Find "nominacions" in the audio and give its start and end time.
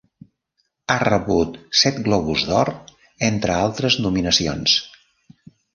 4.09-4.79